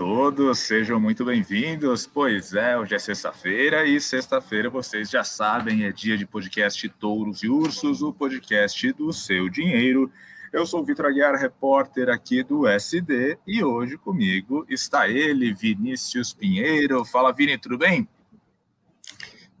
[0.00, 2.06] todos, sejam muito bem-vindos.
[2.06, 7.42] Pois é, hoje é sexta-feira e sexta-feira vocês já sabem, é dia de podcast Touros
[7.42, 10.10] e Ursos, o podcast do seu dinheiro.
[10.54, 16.32] Eu sou o Vitor Aguiar, repórter aqui do SD, e hoje comigo está ele, Vinícius
[16.32, 17.04] Pinheiro.
[17.04, 18.08] Fala, Vini, tudo bem?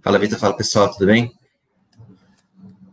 [0.00, 0.38] Fala, Vitor.
[0.38, 1.38] Fala, pessoal, tudo bem?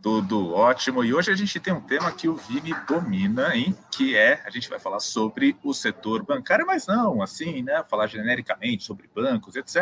[0.00, 1.02] Tudo ótimo.
[1.04, 3.76] E hoje a gente tem um tema que o Vini domina, hein?
[3.90, 7.82] Que é, a gente vai falar sobre o setor bancário, mas não assim, né?
[7.82, 9.76] Falar genericamente sobre bancos, etc.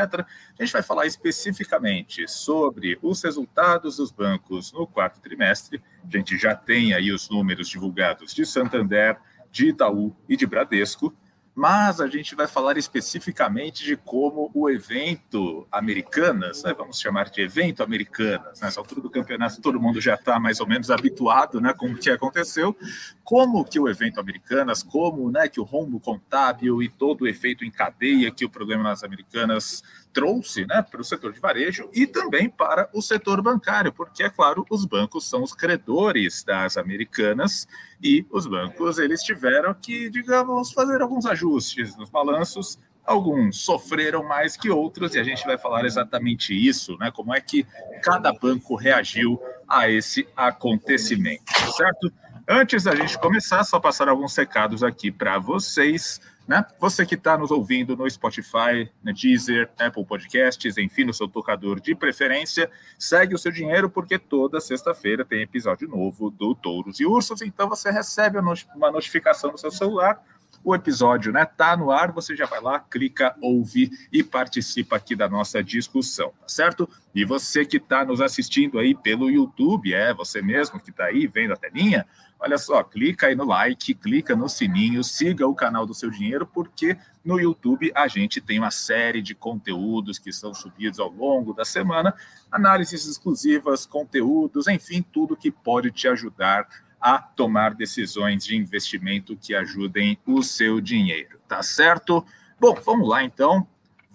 [0.58, 5.82] A gente vai falar especificamente sobre os resultados dos bancos no quarto trimestre.
[6.02, 9.18] A gente já tem aí os números divulgados de Santander,
[9.50, 11.14] de Itaú e de Bradesco
[11.56, 17.40] mas a gente vai falar especificamente de como o evento Americanas, né, vamos chamar de
[17.40, 21.72] evento Americanas, nessa altura do campeonato todo mundo já está mais ou menos habituado né,
[21.72, 22.76] com o que aconteceu,
[23.24, 27.64] como que o evento Americanas, como né, que o rombo contábil e todo o efeito
[27.64, 29.82] em cadeia que o programa nas Americanas
[30.12, 34.30] trouxe né, para o setor de varejo e também para o setor bancário, porque, é
[34.30, 37.66] claro, os bancos são os credores das americanas
[38.02, 42.78] e os bancos eles tiveram que, digamos, fazer alguns ajustes nos balanços.
[43.04, 47.12] Alguns sofreram mais que outros e a gente vai falar exatamente isso, né?
[47.12, 47.64] Como é que
[48.02, 51.44] cada banco reagiu a esse acontecimento,
[51.76, 52.12] certo?
[52.48, 56.20] Antes da gente começar, só passar alguns recados aqui para vocês.
[56.46, 56.64] Né?
[56.78, 61.80] Você que está nos ouvindo no Spotify, no Deezer, Apple Podcasts, enfim, no seu tocador
[61.80, 67.04] de preferência, segue o seu dinheiro, porque toda sexta-feira tem episódio novo do Touros e
[67.04, 70.22] Ursos, então você recebe uma notificação no seu celular
[70.66, 75.14] o episódio né, tá no ar, você já vai lá, clica, ouve e participa aqui
[75.14, 76.88] da nossa discussão, tá certo?
[77.14, 81.28] E você que está nos assistindo aí pelo YouTube, é você mesmo que está aí
[81.28, 82.04] vendo a telinha,
[82.38, 86.46] olha só, clica aí no like, clica no sininho, siga o canal do Seu Dinheiro,
[86.46, 91.52] porque no YouTube a gente tem uma série de conteúdos que são subidos ao longo
[91.52, 92.14] da semana,
[92.50, 96.68] análises exclusivas, conteúdos, enfim, tudo que pode te ajudar
[97.00, 102.24] a tomar decisões de investimento que ajudem o seu dinheiro, tá certo?
[102.58, 103.66] Bom, vamos lá então.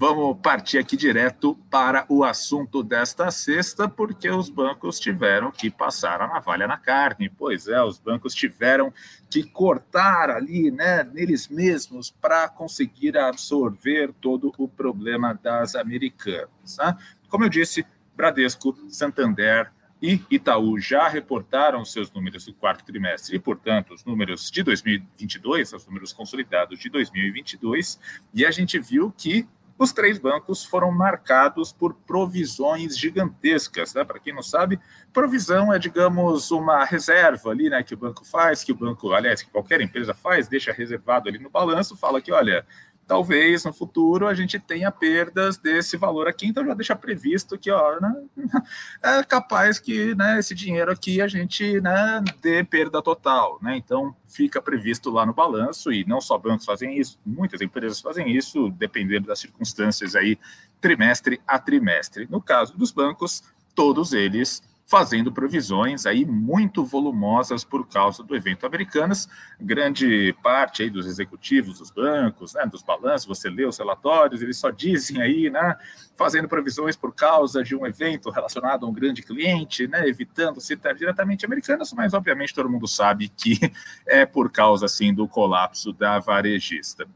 [0.01, 6.19] Vamos partir aqui direto para o assunto desta sexta, porque os bancos tiveram que passar
[6.22, 7.29] a navalha na carne.
[7.29, 8.91] Pois é, os bancos tiveram
[9.29, 16.78] que cortar ali, né, neles mesmos, para conseguir absorver todo o problema das americanas.
[16.79, 16.97] Né?
[17.29, 17.85] Como eu disse,
[18.16, 24.50] Bradesco, Santander, e Itaú já reportaram seus números do quarto trimestre e, portanto, os números
[24.50, 28.00] de 2022, os números consolidados de 2022,
[28.34, 29.47] e a gente viu que
[29.83, 34.03] os três bancos foram marcados por provisões gigantescas, né?
[34.03, 34.79] Para quem não sabe,
[35.11, 37.81] provisão é, digamos, uma reserva ali, né?
[37.81, 41.39] Que o banco faz, que o banco, aliás, que qualquer empresa faz, deixa reservado ali
[41.39, 42.63] no balanço, fala que, olha,
[43.11, 47.69] talvez no futuro a gente tenha perdas desse valor aqui, então já deixa previsto que
[47.69, 48.16] ó, né,
[49.03, 53.59] é capaz que né, esse dinheiro aqui a gente né, dê perda total.
[53.61, 53.75] Né?
[53.75, 58.31] Então fica previsto lá no balanço, e não só bancos fazem isso, muitas empresas fazem
[58.31, 60.39] isso, dependendo das circunstâncias aí,
[60.79, 62.29] trimestre a trimestre.
[62.31, 63.43] No caso dos bancos,
[63.75, 69.29] todos eles fazendo provisões aí muito volumosas por causa do evento Americanas.
[69.57, 74.57] Grande parte aí dos executivos dos bancos, né, dos balanços, você lê os relatórios, eles
[74.57, 75.78] só dizem aí, né,
[76.18, 80.94] fazendo provisões por causa de um evento relacionado a um grande cliente, né, evitando citar
[80.94, 83.72] diretamente Americanas, mas obviamente todo mundo sabe que
[84.06, 87.08] é por causa assim do colapso da varejista.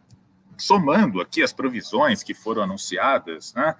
[0.57, 3.75] Somando aqui as provisões que foram anunciadas, né,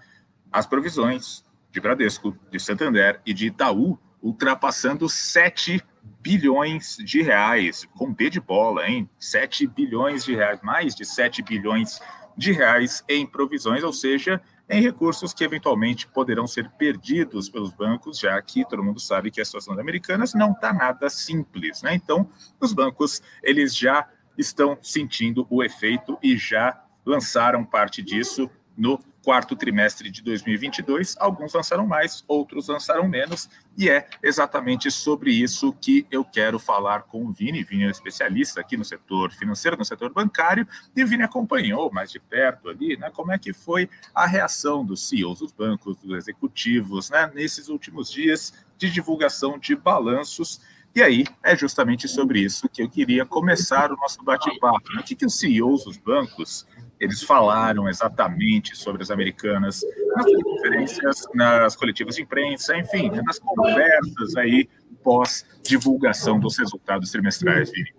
[0.52, 1.45] as provisões
[1.76, 5.84] de Bradesco, de Santander e de Itaú, ultrapassando 7
[6.22, 9.10] bilhões de reais, com B de bola, hein?
[9.20, 12.00] 7 bilhões de reais, mais de 7 bilhões
[12.38, 18.20] de reais em provisões, ou seja, em recursos que eventualmente poderão ser perdidos pelos bancos,
[18.20, 21.94] já que todo mundo sabe que a situação das americanas não está nada simples, né?
[21.94, 22.30] Então,
[22.60, 24.08] os bancos, eles já
[24.38, 31.16] estão sentindo o efeito e já lançaram parte disso no quarto trimestre de 2022.
[31.20, 37.02] Alguns lançaram mais, outros lançaram menos, e é exatamente sobre isso que eu quero falar
[37.02, 37.64] com o Vini.
[37.64, 41.92] Vini é um especialista aqui no setor financeiro, no setor bancário, e o Vini acompanhou
[41.92, 45.98] mais de perto ali, né, como é que foi a reação dos CEOs dos bancos,
[45.98, 50.62] dos executivos, né, nesses últimos dias de divulgação de balanços.
[50.94, 54.94] E aí é justamente sobre isso que eu queria começar o nosso bate-papo.
[54.94, 55.02] Né?
[55.02, 56.66] O que, que os CEOs dos bancos
[57.00, 59.82] eles falaram exatamente sobre as americanas
[60.16, 64.70] nas conferências, nas coletivas de imprensa, enfim, nas conversas aí
[65.04, 67.94] pós divulgação dos resultados trimestrais, Vini.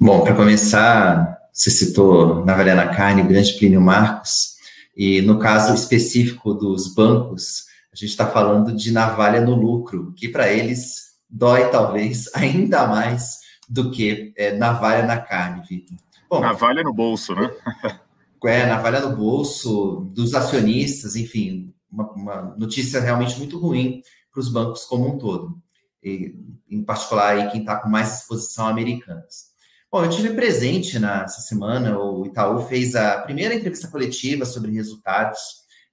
[0.00, 4.56] Bom, para começar, você citou Navalha na Carne, grande Plínio Marcos,
[4.96, 10.28] e no caso específico dos bancos, a gente está falando de navalha no lucro, que
[10.28, 15.96] para eles dói talvez ainda mais do que é, navalha na carne, Vitor.
[16.28, 17.50] Bom, navalha no bolso, né?
[18.46, 24.02] é, navalha no bolso dos acionistas, enfim, uma, uma notícia realmente muito ruim
[24.32, 25.60] para os bancos como um todo,
[26.02, 26.34] e,
[26.68, 29.56] em particular aí quem está com mais exposição americanas.
[29.90, 35.38] Bom, eu tive presente nessa semana, o Itaú fez a primeira entrevista coletiva sobre resultados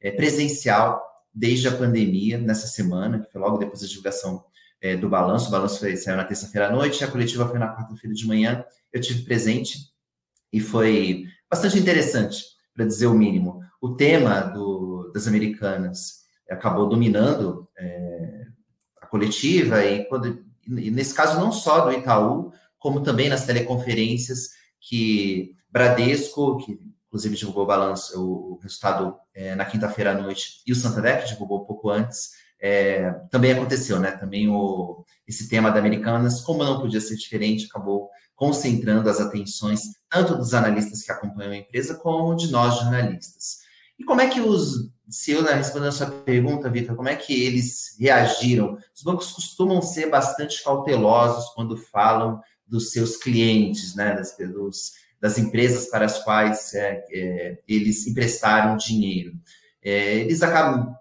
[0.02, 1.02] é, presencial
[1.34, 4.44] desde a pandemia, nessa semana, que foi logo depois da divulgação
[4.82, 5.48] é, do balanço.
[5.48, 8.64] O balanço foi, saiu na terça-feira à noite, a coletiva foi na quarta-feira de manhã.
[8.92, 9.93] Eu tive presente
[10.54, 12.46] e foi bastante interessante,
[12.76, 13.60] para dizer o mínimo.
[13.82, 18.46] O tema do, das americanas acabou dominando é,
[19.02, 24.50] a coletiva e, quando, e nesse caso não só do Itaú, como também nas teleconferências
[24.80, 30.72] que Bradesco, que inclusive divulgou o balanço, o, resultado é, na quinta-feira à noite, e
[30.72, 34.12] o Santander, que divulgou um pouco antes, é, também aconteceu, né?
[34.12, 39.82] Também o, esse tema da Americanas, como não podia ser diferente, acabou concentrando as atenções
[40.10, 43.60] tanto dos analistas que acompanham a empresa, como de nós jornalistas.
[43.98, 47.16] E como é que os, se eu né, respondendo a sua pergunta, Vitor, como é
[47.16, 48.78] que eles reagiram?
[48.96, 55.38] Os bancos costumam ser bastante cautelosos quando falam dos seus clientes, né, das, dos, das
[55.38, 59.34] empresas para as quais é, é, eles emprestaram dinheiro.
[59.84, 60.96] É, eles acabam,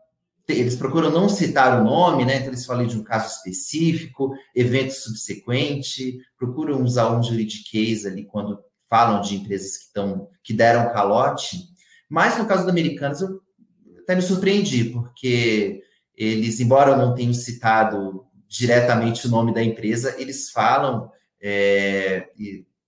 [0.48, 4.92] eles procuram não citar o nome, né, então eles falam de um caso específico, evento
[4.92, 8.58] subsequente, procuram usar um juridiquês ali quando
[8.88, 11.58] falam de empresas que, estão, que deram calote,
[12.08, 13.40] mas no caso do Americanas eu
[14.00, 15.80] até me surpreendi, porque
[16.14, 21.10] eles, embora eu não tenham citado diretamente o nome da empresa, eles falam
[21.40, 22.28] é,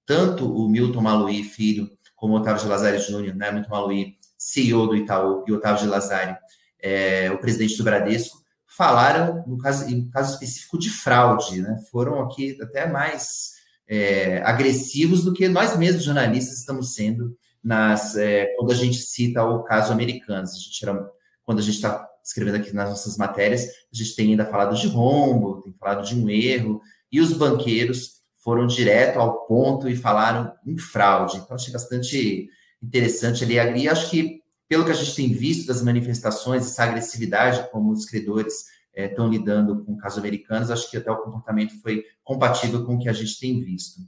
[0.04, 4.86] tanto o Milton Maluí Filho, como o Otávio de Lazari Júnior, né, Milton Maluí, CEO
[4.86, 6.36] do Itaú, e Otávio de Lazari,
[6.84, 12.20] é, o presidente do Bradesco, falaram, no caso, no caso específico, de fraude, né, foram
[12.20, 13.54] aqui até mais
[13.88, 19.42] é, agressivos do que nós mesmos, jornalistas, estamos sendo nas, é, quando a gente cita
[19.42, 20.42] o caso americano.
[20.42, 21.10] A gente era,
[21.42, 24.86] quando a gente está escrevendo aqui nas nossas matérias, a gente tem ainda falado de
[24.86, 30.52] rombo, tem falado de um erro, e os banqueiros foram direto ao ponto e falaram
[30.66, 31.38] em fraude.
[31.38, 32.48] Então, achei bastante
[32.82, 33.82] interessante ali.
[33.82, 34.42] E acho que,
[34.74, 39.30] pelo que a gente tem visto das manifestações, essa agressividade como os credores estão é,
[39.30, 43.12] lidando com casos americanos, acho que até o comportamento foi compatível com o que a
[43.12, 44.00] gente tem visto.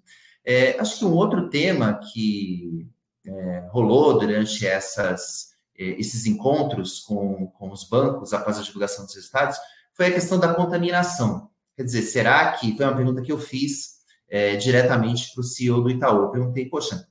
[0.44, 2.84] É, acho que um outro tema que
[3.24, 9.14] é, rolou durante essas, é, esses encontros com, com os bancos após a divulgação dos
[9.14, 9.56] resultados
[9.94, 11.48] foi a questão da contaminação.
[11.76, 15.80] Quer dizer, será que foi uma pergunta que eu fiz é, diretamente para o CEO
[15.80, 16.22] do Itaú.
[16.22, 17.06] Eu perguntei, poxa,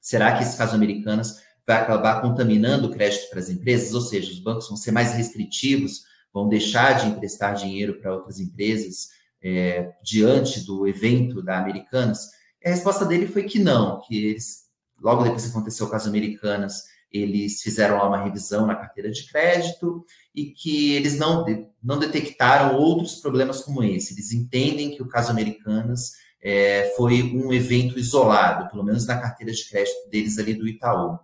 [0.00, 3.92] será que esse caso Americanas vai acabar contaminando o crédito para as empresas?
[3.92, 8.38] Ou seja, os bancos vão ser mais restritivos, vão deixar de emprestar dinheiro para outras
[8.38, 9.08] empresas
[9.42, 12.30] é, diante do evento da Americanas?
[12.64, 14.64] E a resposta dele foi que não, que eles,
[15.00, 19.26] logo depois que aconteceu o caso Americanas, eles fizeram lá uma revisão na carteira de
[19.26, 20.04] crédito
[20.34, 21.44] e que eles não,
[21.82, 24.12] não detectaram outros problemas como esse.
[24.12, 29.52] Eles entendem que o caso Americanas é, foi um evento isolado, pelo menos na carteira
[29.52, 31.18] de crédito deles ali do Itaú.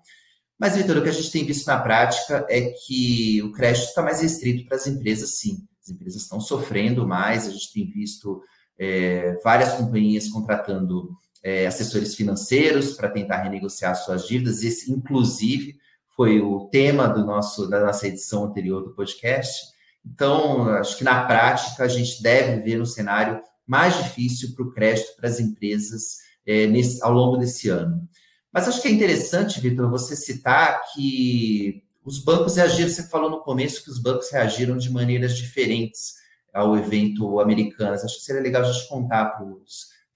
[0.62, 4.00] Mas, Vitor, o que a gente tem visto na prática é que o crédito está
[4.00, 5.66] mais restrito para as empresas, sim.
[5.82, 8.40] As empresas estão sofrendo mais, a gente tem visto
[8.78, 11.10] é, várias companhias contratando
[11.42, 14.62] é, assessores financeiros para tentar renegociar suas dívidas.
[14.62, 15.74] Esse, inclusive,
[16.14, 19.66] foi o tema do nosso, da nossa edição anterior do podcast.
[20.06, 24.70] Então, acho que na prática a gente deve ver um cenário mais difícil para o
[24.70, 28.08] crédito para as empresas é, nesse, ao longo desse ano.
[28.52, 33.40] Mas acho que é interessante, Vitor, você citar que os bancos reagiram, você falou no
[33.40, 36.16] começo que os bancos reagiram de maneiras diferentes
[36.52, 38.04] ao evento Americanas.
[38.04, 39.46] Acho que seria legal a gente contar para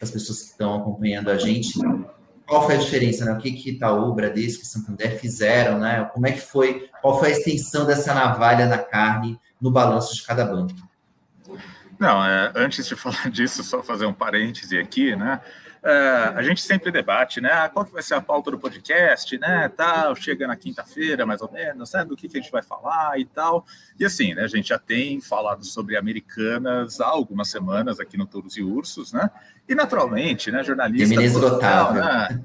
[0.03, 1.79] as pessoas que estão acompanhando a gente
[2.47, 3.33] qual foi a diferença, né?
[3.33, 6.09] O que que Itaú, Bradesco e Santander fizeram, né?
[6.15, 10.23] Como é que foi, qual foi a extensão dessa navalha na carne no balanço de
[10.23, 10.75] cada banco?
[11.99, 15.41] Não, é, antes de falar disso, só fazer um parêntese aqui, né?
[15.89, 17.49] É, a gente sempre debate, né?
[17.53, 19.69] Ah, qual que vai ser a pauta do podcast, né?
[19.69, 22.05] Tal, chega na quinta-feira, mais ou menos, né?
[22.05, 23.65] Do que, que a gente vai falar e tal.
[23.97, 24.43] E assim, né?
[24.43, 29.13] A gente já tem falado sobre americanas há algumas semanas aqui no Touros e Ursos,
[29.13, 29.31] né?
[29.69, 30.65] E naturalmente, né?
[30.65, 31.23] Jornalista.
[31.23, 32.03] Esgotável.
[32.03, 32.45] Né?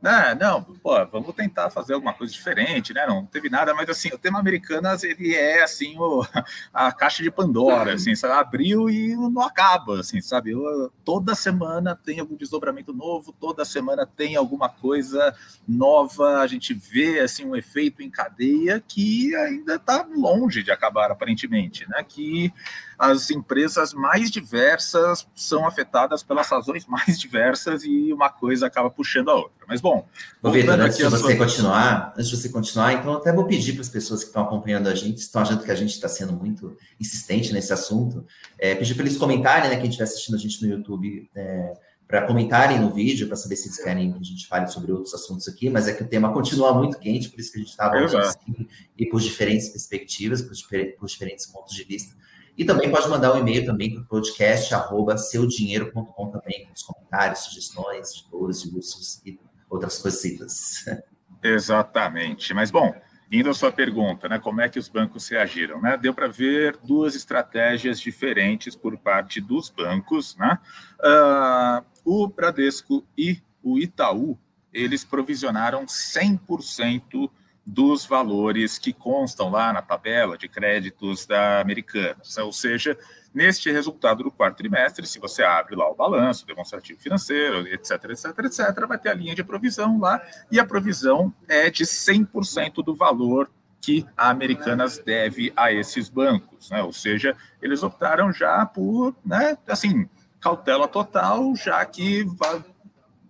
[0.00, 0.36] Né?
[0.38, 3.06] Não, pô, vamos tentar fazer alguma coisa diferente, né?
[3.06, 6.24] Não teve nada, mas assim, o tema Americanas, ele é assim, o,
[6.72, 8.34] a caixa de Pandora, assim, sabe?
[8.34, 10.52] Abriu e não acaba, assim, sabe?
[10.52, 15.34] Eu, toda semana tem algum desdobramento novo, toda semana tem alguma coisa
[15.66, 21.10] nova, a gente vê, assim, um efeito em cadeia que ainda está longe de acabar,
[21.10, 22.04] aparentemente, né?
[22.06, 22.52] Que
[22.98, 29.30] as empresas mais diversas são afetadas pelas razões mais diversas e uma coisa acaba puxando
[29.30, 29.66] a outra.
[29.68, 30.06] Mas bom.
[30.42, 31.36] Ô, Vitor, antes de você sua...
[31.36, 34.88] continuar, antes de você continuar, então até vou pedir para as pessoas que estão acompanhando
[34.88, 38.24] a gente, estão achando que a gente está sendo muito insistente nesse assunto,
[38.58, 41.74] é, pedir para eles comentarem, né, quem estiver assistindo a gente no YouTube, é,
[42.06, 45.12] para comentarem no vídeo, para saber se eles querem que a gente fale sobre outros
[45.12, 47.70] assuntos aqui, mas é que o tema continua muito quente, por isso que a gente
[47.70, 50.54] estava assim, e por diferentes perspectivas, por,
[50.98, 52.14] por diferentes pontos de vista.
[52.56, 56.82] E também pode mandar um e-mail também para o podcast arroba seudinheiro.com também, com os
[56.82, 60.84] comentários, sugestões, dores, discursos e outras coisitas.
[61.42, 62.54] Exatamente.
[62.54, 62.94] Mas, bom,
[63.30, 65.80] indo à sua pergunta, né, como é que os bancos reagiram?
[65.82, 65.96] Né?
[65.96, 70.34] Deu para ver duas estratégias diferentes por parte dos bancos.
[70.36, 70.58] Né?
[71.00, 74.38] Uh, o Bradesco e o Itaú,
[74.72, 77.30] eles provisionaram 100%
[77.66, 82.38] dos valores que constam lá na tabela de créditos da Americanas.
[82.38, 82.96] Ou seja,
[83.34, 88.38] neste resultado do quarto trimestre, se você abre lá o balanço, demonstrativo financeiro, etc, etc,
[88.44, 92.94] etc, vai ter a linha de provisão lá, e a provisão é de 100% do
[92.94, 96.82] valor que a Americanas deve a esses bancos, né?
[96.82, 100.08] Ou seja, eles optaram já por, né, assim,
[100.40, 102.64] cautela total, já que vai,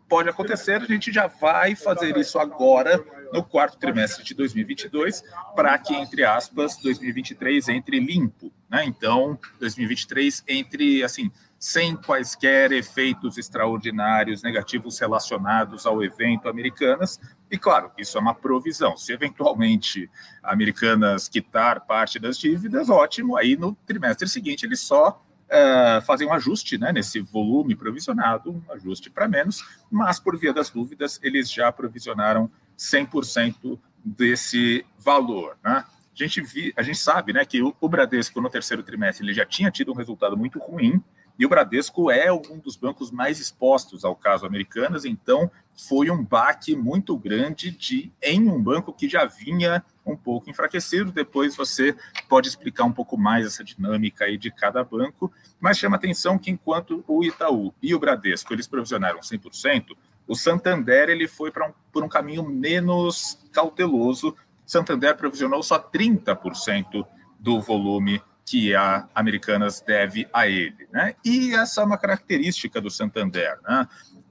[0.09, 3.03] pode acontecer, a gente já vai fazer isso agora
[3.33, 5.23] no quarto trimestre de 2022,
[5.55, 8.53] para que, entre aspas, 2023 entre limpo.
[8.69, 8.85] Né?
[8.85, 17.21] Então, 2023 entre, assim, sem quaisquer efeitos extraordinários negativos relacionados ao evento Americanas.
[17.51, 18.97] E, claro, isso é uma provisão.
[18.97, 20.11] Se eventualmente
[20.43, 26.33] Americanas quitar parte das dívidas, ótimo, aí no trimestre seguinte ele só uh, fazer um
[26.33, 31.51] ajuste né, nesse volume provisionado, um ajuste para menos, mas por via das dúvidas, eles
[31.51, 35.59] já provisionaram 100% desse valor.
[35.65, 35.85] Né?
[35.85, 39.45] A gente, vi, a gente sabe né, que o, Bradesco, no terceiro trimestre, ele já
[39.45, 41.03] tinha tido um resultado muito ruim,
[41.39, 46.25] e o Bradesco é um dos bancos mais expostos ao caso Americanas, então foi um
[46.25, 51.13] baque muito grande de em um banco que já vinha um pouco enfraquecido.
[51.13, 51.95] Depois você
[52.27, 55.31] pode explicar um pouco mais essa dinâmica aí de cada banco,
[55.61, 59.95] mas chama atenção que enquanto o Itaú e o Bradesco eles provisionaram 100%,
[60.27, 64.35] o Santander ele foi para um, por um caminho menos cauteloso.
[64.65, 67.07] Santander provisionou só 30%
[67.39, 70.89] do volume que a Americanas deve a ele.
[70.93, 71.15] Né?
[71.25, 73.59] E essa é uma característica do Santander.
[73.63, 73.89] Né?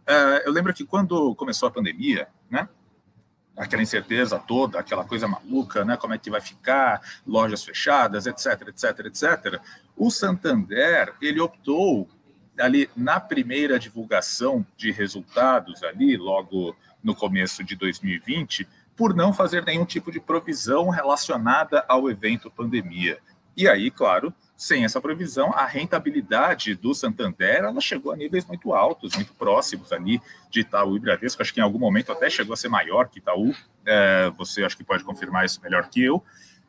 [0.08, 2.70] Uh, eu lembro que quando começou a pandemia, né,
[3.58, 8.68] aquela incerteza toda, aquela coisa maluca, né, como é que vai ficar, lojas fechadas, etc,
[8.68, 9.62] etc, etc.
[9.96, 12.08] O Santander, ele optou
[12.60, 19.64] ali na primeira divulgação de resultados ali, logo no começo de 2020, por não fazer
[19.66, 23.20] nenhum tipo de provisão relacionada ao evento pandemia.
[23.58, 28.74] E aí, claro, sem essa previsão, a rentabilidade do Santander ela chegou a níveis muito
[28.74, 31.42] altos, muito próximos ali de Itaú e Bradesco.
[31.42, 33.54] Acho que em algum momento até chegou a ser maior que Itaú.
[33.86, 36.24] É, você acho que pode confirmar isso melhor que eu.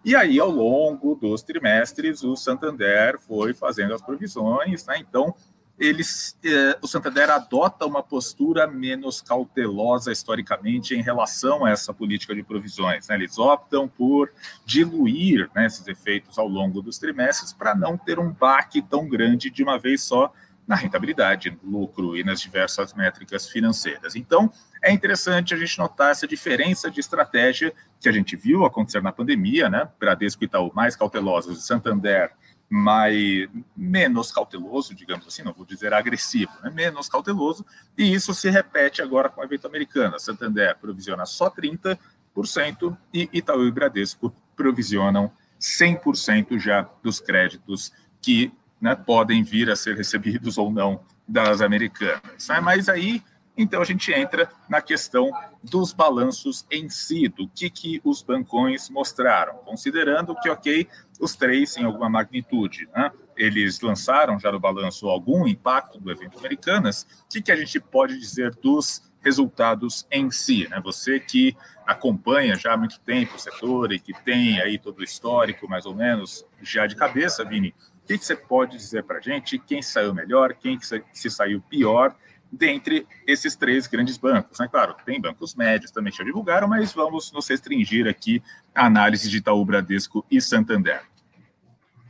[0.04, 4.98] E aí, ao longo dos trimestres, o Santander foi fazendo as provisões, né?
[4.98, 5.34] Então,
[5.78, 12.34] eles, eh, o Santander adota uma postura menos cautelosa historicamente em relação a essa política
[12.34, 13.08] de provisões.
[13.08, 13.16] Né?
[13.16, 14.32] Eles optam por
[14.64, 19.50] diluir né, esses efeitos ao longo dos trimestres para não ter um baque tão grande
[19.50, 20.32] de uma vez só
[20.66, 24.16] na rentabilidade, no lucro e nas diversas métricas financeiras.
[24.16, 24.50] Então,
[24.82, 29.12] é interessante a gente notar essa diferença de estratégia que a gente viu acontecer na
[29.12, 29.88] pandemia, né?
[29.98, 32.32] Bradesco e Itaú mais cautelosos, Santander
[32.68, 36.70] mais menos cauteloso, digamos assim, não vou dizer agressivo, né?
[36.70, 37.64] menos cauteloso,
[37.96, 40.16] e isso se repete agora com o evento americano.
[40.16, 45.30] A Santander provisiona só 30% e Itaú e Bradesco provisionam
[45.60, 52.48] 100% já dos créditos que né, podem vir a ser recebidos ou não das americanas.
[52.48, 52.60] Né?
[52.60, 53.22] Mas aí
[53.56, 55.30] então a gente entra na questão
[55.62, 60.86] dos balanços em si, do que, que os bancões mostraram, considerando que, ok,
[61.20, 63.10] os três em alguma magnitude, né?
[63.36, 67.02] Eles lançaram já no balanço algum impacto do evento Americanas.
[67.24, 70.80] O que, que a gente pode dizer dos resultados em si, né?
[70.84, 71.56] Você que
[71.86, 75.84] acompanha já há muito tempo o setor e que tem aí todo o histórico, mais
[75.84, 79.58] ou menos, já de cabeça, Vini, o que, que você pode dizer para a gente?
[79.58, 82.14] Quem saiu melhor, quem que se saiu pior
[82.50, 84.58] dentre esses três grandes bancos.
[84.58, 84.68] Né?
[84.68, 88.42] Claro, tem bancos médios também que já divulgaram, mas vamos nos restringir aqui
[88.74, 91.02] à análise de Itaú, Bradesco e Santander.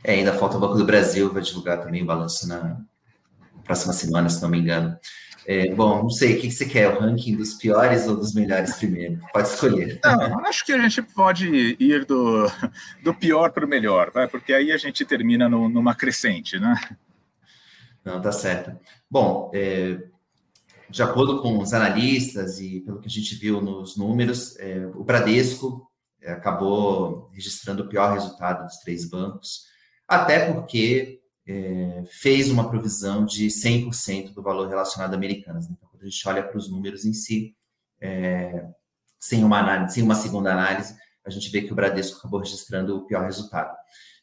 [0.03, 2.79] É, ainda falta o Banco do Brasil, vai divulgar também o balanço na
[3.63, 4.97] próxima semana, se não me engano.
[5.45, 6.89] É, bom, não sei, o que você quer?
[6.89, 9.19] O ranking dos piores ou dos melhores primeiro?
[9.31, 9.97] Pode escolher.
[10.03, 12.51] Não, acho que a gente pode ir do,
[13.01, 14.27] do pior para o melhor, vai?
[14.27, 16.75] porque aí a gente termina no, numa crescente, né?
[18.03, 18.77] Não, tá certo.
[19.09, 19.97] Bom, é,
[20.89, 25.03] de acordo com os analistas e pelo que a gente viu nos números, é, o
[25.03, 25.89] Bradesco
[26.21, 29.65] é, acabou registrando o pior resultado dos três bancos,
[30.07, 35.65] até porque é, fez uma provisão de 100% do valor relacionado a Americanas.
[35.65, 37.55] Então, quando a gente olha para os números em si,
[38.01, 38.65] é,
[39.19, 42.95] sem uma análise, sem uma segunda análise, a gente vê que o Bradesco acabou registrando
[42.95, 43.75] o pior resultado.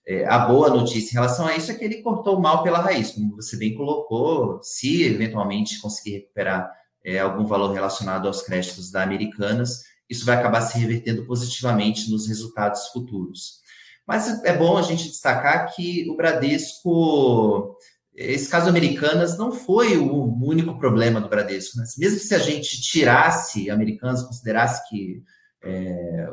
[0.06, 2.78] É, a boa notícia em relação a isso é que ele cortou o mal pela
[2.78, 6.70] raiz, como você bem colocou, se eventualmente conseguir recuperar
[7.02, 12.28] é, algum valor relacionado aos créditos da Americanas, isso vai acabar se revertendo positivamente nos
[12.28, 13.62] resultados futuros.
[14.06, 17.74] Mas é bom a gente destacar que o Bradesco,
[18.14, 21.78] esse caso Americanas não foi o único problema do Bradesco.
[21.78, 21.84] Né?
[21.96, 25.22] Mesmo se a gente tirasse Americanas, considerasse que
[25.62, 26.28] é,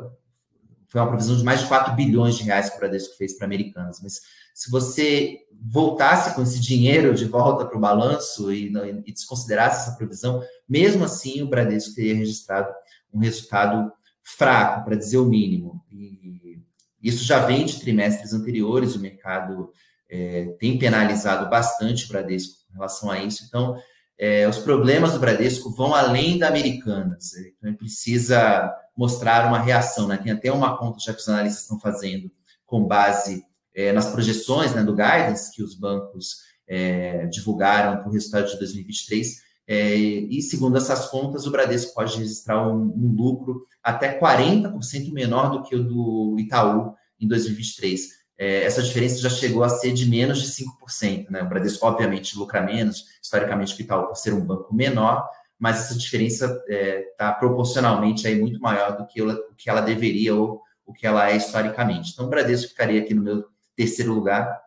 [0.92, 3.46] foi uma provisão de mais de 4 bilhões de reais que o Bradesco fez para
[3.46, 4.20] Americanas, mas
[4.52, 8.70] se você voltasse com esse dinheiro de volta para o balanço e,
[9.06, 12.70] e desconsiderasse essa provisão, mesmo assim o Bradesco teria registrado
[13.10, 13.90] um resultado
[14.22, 15.82] fraco, para dizer o mínimo.
[15.90, 16.60] E
[17.02, 19.72] isso já vem de trimestres anteriores, o mercado
[20.10, 23.44] é, tem penalizado bastante o Bradesco em relação a isso.
[23.48, 23.80] Então,
[24.18, 27.32] é, os problemas do Bradesco vão além da Americanas.
[27.34, 30.06] Então, ele precisa mostrar uma reação.
[30.08, 30.16] Né?
[30.16, 32.30] Tem até uma conta já que os analistas estão fazendo
[32.66, 33.44] com base
[33.74, 38.58] é, nas projeções né, do guidance que os bancos é, divulgaram para o resultado de
[38.58, 39.42] 2023.
[39.66, 45.50] É, e segundo essas contas, o Bradesco pode registrar um, um lucro até 40% menor
[45.50, 48.22] do que o do Itaú em 2023.
[48.38, 51.30] É, essa diferença já chegou a ser de menos de 5%.
[51.30, 51.42] Né?
[51.42, 55.28] O Bradesco, obviamente, lucra menos, historicamente, o Itaú, por ser um banco menor,
[55.62, 59.70] mas essa diferença está é, tá proporcionalmente aí muito maior do que, ela, o que
[59.70, 62.10] ela deveria ou o que ela é historicamente.
[62.10, 63.44] Então, o Bradesco ficaria aqui no meu
[63.76, 64.60] terceiro lugar.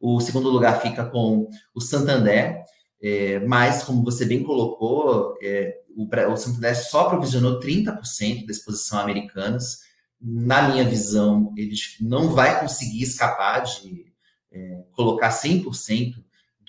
[0.00, 2.64] O segundo lugar fica com o Santander,
[3.02, 9.00] é, mas, como você bem colocou, é, o, o Santander só provisionou 30% da exposição
[9.00, 9.80] americanas.
[10.18, 14.10] Na minha visão, ele não vai conseguir escapar de
[14.50, 16.14] é, colocar 100%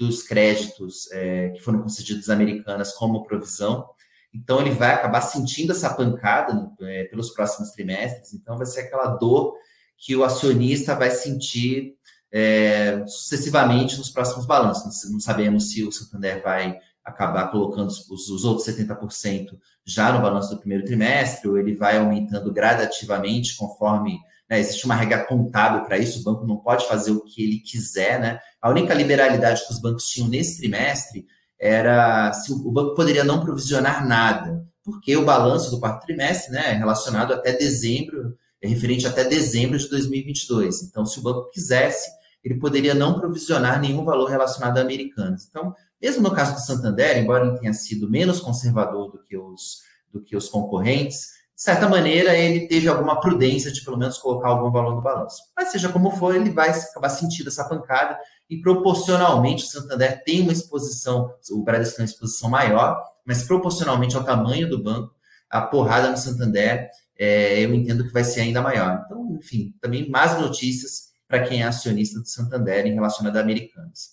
[0.06, 3.88] dos créditos é, que foram concedidos americanas como provisão.
[4.34, 8.34] Então, ele vai acabar sentindo essa pancada é, pelos próximos trimestres.
[8.34, 9.56] Então, vai ser aquela dor
[9.98, 11.96] que o acionista vai sentir
[12.32, 15.10] é, sucessivamente nos próximos balanços.
[15.12, 20.50] Não sabemos se o Santander vai acabar colocando os, os outros 70% já no balanço
[20.50, 24.20] do primeiro trimestre, ou ele vai aumentando gradativamente conforme
[24.54, 27.58] né, existe uma regra contábil para isso, o banco não pode fazer o que ele
[27.58, 28.40] quiser, né?
[28.62, 31.26] A única liberalidade que os bancos tinham nesse trimestre
[31.60, 36.72] era se o banco poderia não provisionar nada, porque o balanço do quarto trimestre, né,
[36.72, 40.84] é relacionado até dezembro, é referente até dezembro de 2022.
[40.84, 42.12] Então, se o banco quisesse,
[42.44, 45.48] ele poderia não provisionar nenhum valor relacionado a americanos.
[45.50, 49.80] Então, mesmo no caso do Santander, embora ele tenha sido menos conservador do que os,
[50.12, 54.50] do que os concorrentes, de certa maneira ele teve alguma prudência de pelo menos colocar
[54.50, 55.38] algum valor no balanço.
[55.56, 58.18] Mas seja como for, ele vai acabar sentindo essa pancada
[58.50, 64.16] e proporcionalmente o Santander tem uma exposição, o Bradesco tem uma exposição maior, mas proporcionalmente
[64.16, 65.14] ao tamanho do banco,
[65.50, 69.04] a porrada no Santander, é, eu entendo que vai ser ainda maior.
[69.06, 74.12] Então, enfim, também más notícias para quem é acionista do Santander em relação a Americanas.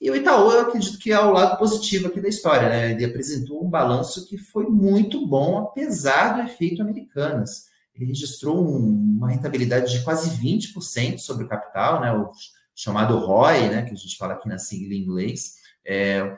[0.00, 2.92] E o Itaú, eu acredito que é o lado positivo aqui da história, né?
[2.92, 7.66] Ele apresentou um balanço que foi muito bom, apesar do efeito Americanas.
[7.94, 12.12] Ele registrou um, uma rentabilidade de quase 20% sobre o capital, né?
[12.12, 12.30] O
[12.74, 13.82] chamado ROI, né?
[13.82, 15.54] Que a gente fala aqui na sigla em inglês.
[15.86, 16.36] É,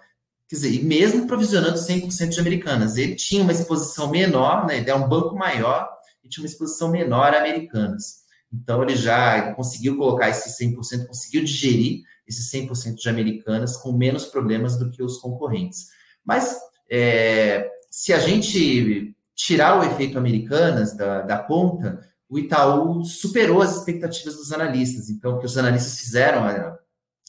[0.49, 4.79] quer dizer, e mesmo provisionando 100% de Americanas, ele tinha uma exposição menor, né?
[4.79, 5.89] Ele é um banco maior
[6.23, 8.27] e tinha uma exposição menor a Americanas.
[8.53, 14.27] Então, ele já conseguiu colocar esse 100%, conseguiu digerir esses 100% de americanas com menos
[14.27, 15.87] problemas do que os concorrentes.
[16.25, 16.57] Mas
[16.91, 23.77] é, se a gente tirar o efeito americanas da, da conta, o Itaú superou as
[23.77, 25.09] expectativas dos analistas.
[25.09, 26.77] Então, que os analistas fizeram é,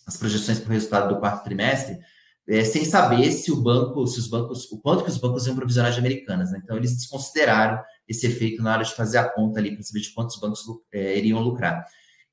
[0.05, 1.99] as projeções para o resultado do quarto trimestre,
[2.47, 5.55] é, sem saber se o banco, se os bancos, o quanto que os bancos iam
[5.55, 6.51] provisionar de americanas.
[6.51, 6.61] Né?
[6.63, 10.13] Então, eles desconsideraram esse efeito na hora de fazer a conta ali para saber de
[10.13, 11.85] quantos bancos é, iriam lucrar.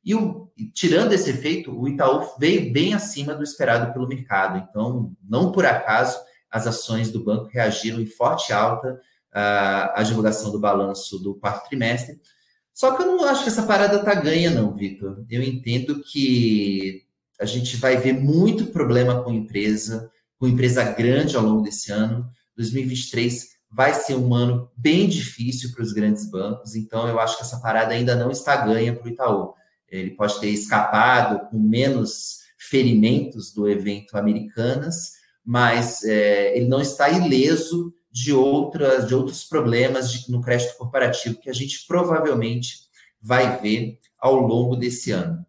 [0.04, 4.66] E o, tirando esse efeito, o Itaú veio bem acima do esperado pelo mercado.
[4.68, 6.18] Então, não por acaso,
[6.50, 9.00] as ações do banco reagiram em forte alta
[9.32, 12.20] à, à divulgação do balanço do quarto trimestre.
[12.72, 15.24] Só que eu não acho que essa parada tá ganha, não, Vitor.
[15.30, 17.04] Eu entendo que
[17.40, 22.28] a gente vai ver muito problema com empresa, com empresa grande ao longo desse ano.
[22.56, 27.42] 2023 vai ser um ano bem difícil para os grandes bancos, então eu acho que
[27.42, 29.54] essa parada ainda não está ganha para o Itaú.
[29.94, 35.12] Ele pode ter escapado com menos ferimentos do evento Americanas,
[35.44, 41.40] mas é, ele não está ileso de outras de outros problemas de, no crédito corporativo
[41.40, 42.84] que a gente provavelmente
[43.20, 45.44] vai ver ao longo desse ano.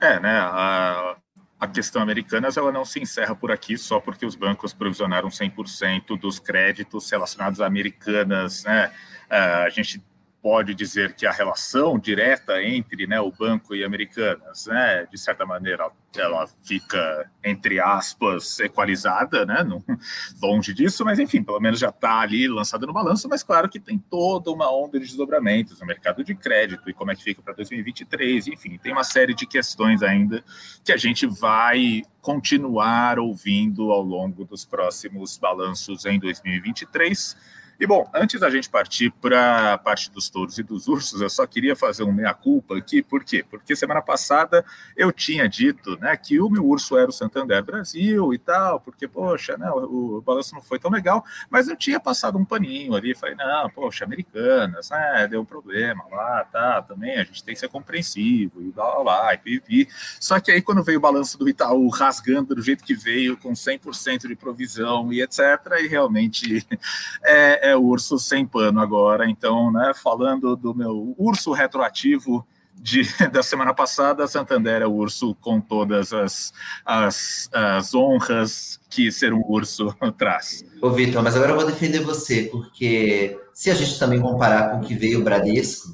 [0.00, 0.38] É, né?
[0.38, 1.16] A,
[1.58, 6.18] a questão Americanas ela não se encerra por aqui só porque os bancos provisionaram 100%
[6.18, 8.92] dos créditos relacionados a Americanas, né?
[9.30, 10.04] Uh, a gente
[10.44, 15.46] pode dizer que a relação direta entre né, o banco e Americanas, né, de certa
[15.46, 19.66] maneira, ela fica, entre aspas, equalizada, né,
[20.42, 23.80] longe disso, mas enfim, pelo menos já está ali lançada no balanço, mas claro que
[23.80, 27.40] tem toda uma onda de desdobramentos no mercado de crédito e como é que fica
[27.40, 30.44] para 2023, enfim, tem uma série de questões ainda
[30.84, 38.08] que a gente vai continuar ouvindo ao longo dos próximos balanços em 2023 e bom,
[38.14, 41.74] antes da gente partir para a parte dos touros e dos ursos, eu só queria
[41.74, 43.44] fazer um meia-culpa aqui, por quê?
[43.48, 44.64] Porque semana passada
[44.96, 49.08] eu tinha dito né, que o meu urso era o Santander Brasil e tal, porque,
[49.08, 52.94] poxa, né, o, o balanço não foi tão legal, mas eu tinha passado um paninho
[52.94, 57.54] ali, falei, não, poxa, americanas, né, deu um problema lá, tá, também a gente tem
[57.54, 59.88] que ser compreensivo e blá, blá, blá, e pipi.
[60.20, 63.52] Só que aí quando veio o balanço do Itaú rasgando do jeito que veio, com
[63.52, 65.40] 100% de provisão e etc.,
[65.80, 66.66] e realmente
[67.24, 69.28] é, é urso sem pano agora.
[69.28, 75.34] Então, né, falando do meu urso retroativo de, da semana passada, Santander é o urso
[75.36, 76.52] com todas as,
[76.84, 80.64] as, as honras que ser um urso traz.
[80.82, 84.78] Ô, Vitor, mas agora eu vou defender você, porque se a gente também comparar com
[84.78, 85.88] o que veio o Bradesco,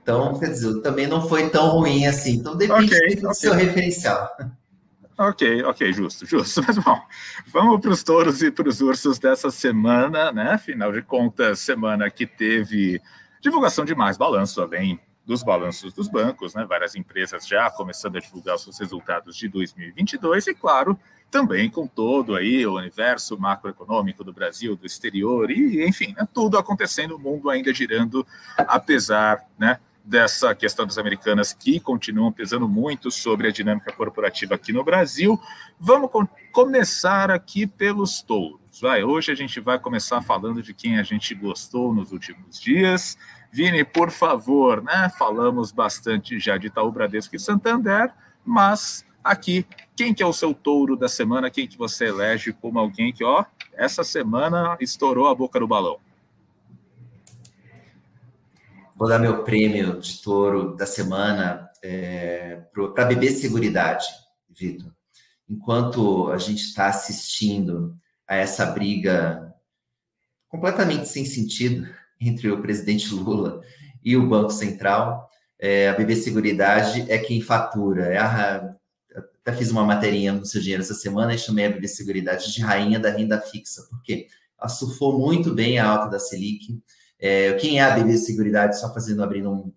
[0.00, 2.36] então, quer dizer, também não foi tão ruim assim.
[2.36, 3.34] Então, depende okay, do okay.
[3.34, 4.26] seu referencial.
[5.20, 6.62] Ok, ok, justo, justo.
[6.66, 7.02] Mas bom,
[7.48, 10.52] vamos para os touros e para os ursos dessa semana, né?
[10.52, 13.02] Afinal de contas, semana que teve
[13.40, 16.64] divulgação de mais balanço, além dos balanços dos bancos, né?
[16.64, 20.96] Várias empresas já começando a divulgar os seus resultados de 2022 e, claro,
[21.28, 26.28] também com todo aí o universo macroeconômico do Brasil, do exterior e, enfim, né?
[26.32, 28.24] tudo acontecendo, o mundo ainda girando,
[28.56, 29.80] apesar, né?
[30.08, 35.38] Dessa questão das americanas que continuam pesando muito sobre a dinâmica corporativa aqui no Brasil.
[35.78, 38.80] Vamos com começar aqui pelos touros.
[38.80, 43.18] Vai, hoje a gente vai começar falando de quem a gente gostou nos últimos dias.
[43.52, 45.10] Vini, por favor, né?
[45.18, 48.10] Falamos bastante já de Itaú, Bradesco e Santander,
[48.42, 51.50] mas aqui, quem que é o seu touro da semana?
[51.50, 53.44] Quem que você elege como alguém que, ó,
[53.74, 55.98] essa semana estourou a boca do balão?
[58.98, 62.62] Vou dar meu prêmio de touro da semana é,
[62.96, 64.04] para BB Seguridade,
[64.50, 64.92] Vitor.
[65.48, 69.54] Enquanto a gente está assistindo a essa briga
[70.48, 71.88] completamente sem sentido
[72.20, 73.62] entre o presidente Lula
[74.02, 75.30] e o Banco Central,
[75.60, 78.06] é, a BB Seguridade é quem fatura.
[78.06, 78.74] É a,
[79.14, 82.60] até fiz uma materinha no seu dinheiro essa semana e chamei a BB Seguridade de
[82.62, 84.26] rainha da renda fixa, porque
[84.58, 86.82] ela surfou muito bem a alta da Selic
[87.18, 89.72] é, quem é a BB Seguridade, só fazendo, abrindo um,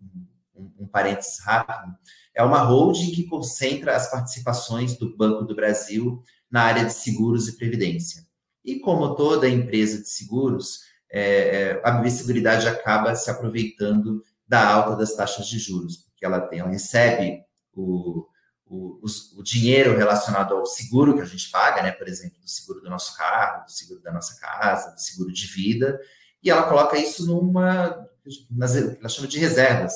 [0.56, 1.95] um, um parênteses rápido,
[2.34, 7.47] é uma holding que concentra as participações do Banco do Brasil na área de seguros
[7.47, 8.25] e previdência.
[8.63, 14.67] E como toda empresa de seguros, é, é a BB Seguridade acaba se aproveitando da
[14.67, 17.41] alta das taxas de juros, porque ela tem, ela recebe
[17.73, 18.27] o,
[18.65, 18.99] o,
[19.38, 21.91] o, dinheiro relacionado ao seguro que a gente paga, né?
[21.91, 25.47] Por exemplo, do seguro do nosso carro, do seguro da nossa casa, do seguro de
[25.47, 25.99] vida,
[26.43, 28.08] e ela coloca isso numa,
[28.49, 29.93] nas, ela chama de reservas,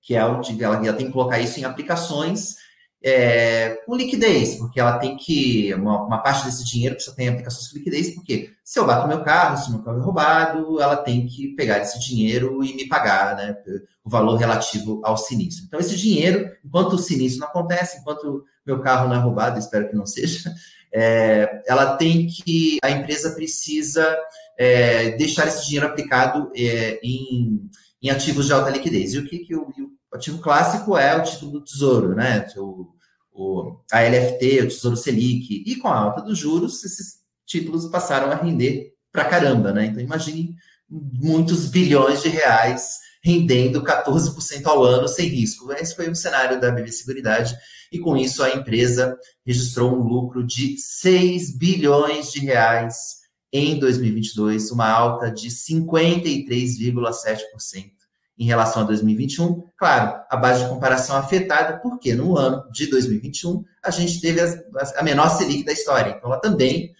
[0.00, 2.56] que é onde ela, ela tem que colocar isso em aplicações
[3.02, 7.68] é, com liquidez, porque ela tem que, uma, uma, parte desse dinheiro precisa ter aplicações
[7.68, 11.26] com liquidez, porque se eu bato meu carro, se meu carro é roubado, ela tem
[11.26, 13.56] que pegar esse dinheiro e me pagar, né,
[14.04, 15.64] o valor relativo ao sinistro.
[15.66, 19.88] Então, esse dinheiro, enquanto o sinistro não acontece, enquanto meu carro não é roubado, espero
[19.88, 20.52] que não seja,
[20.92, 24.16] é, ela tem que, a empresa precisa
[24.58, 27.70] é, deixar esse dinheiro aplicado é, em,
[28.02, 29.14] em, ativos de alta liquidez.
[29.14, 32.44] E o que, que o, o, ativo clássico é o título do tesouro, né?
[32.56, 32.88] O,
[33.32, 35.62] o, a LFT, o Tesouro Selic.
[35.64, 39.86] E com a alta dos juros, esses títulos passaram a render pra caramba, né?
[39.86, 40.56] Então imagine
[40.90, 45.72] muitos bilhões de reais rendendo 14% ao ano sem risco.
[45.72, 47.56] Esse foi o cenário da BB Seguridade
[47.92, 49.16] e com isso a empresa
[49.46, 53.17] registrou um lucro de 6 bilhões de reais
[53.52, 57.98] em 2022, uma alta de 53,7%
[58.38, 59.64] em relação a 2021.
[59.76, 65.02] Claro, a base de comparação afetada, porque no ano de 2021 a gente teve a,
[65.02, 66.14] menor Selic da história.
[66.16, 66.94] Então, ela também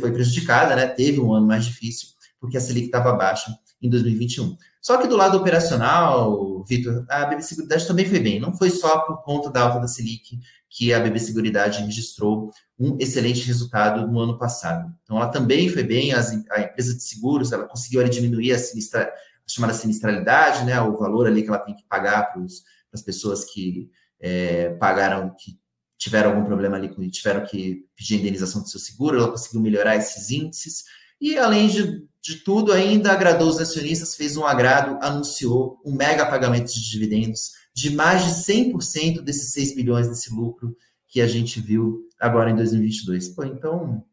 [0.00, 0.86] foi prejudicada, né?
[0.86, 2.08] teve um ano mais difícil,
[2.40, 4.56] porque a Selic estava baixa em 2021.
[4.80, 8.40] Só que do lado operacional, Vitor, a BB Seguridade também foi bem.
[8.40, 10.38] Não foi só por conta da alta da Selic
[10.70, 14.92] que a BB Seguridade registrou um excelente resultado no ano passado.
[15.02, 18.58] Então, ela também foi bem, as, a empresa de seguros, ela conseguiu ali, diminuir a,
[18.58, 22.42] sinistra, a chamada sinistralidade, né, o valor ali que ela tem que pagar para
[22.92, 25.58] as pessoas que é, pagaram, que
[25.96, 30.30] tiveram algum problema ali, tiveram que pedir indenização do seu seguro, ela conseguiu melhorar esses
[30.30, 30.84] índices,
[31.20, 36.26] e além de, de tudo, ainda agradou os acionistas, fez um agrado, anunciou um mega
[36.26, 41.60] pagamento de dividendos de mais de 100% desses 6 bilhões desse lucro que a gente
[41.60, 43.28] viu agora em 2022.
[43.28, 44.04] Pô, então,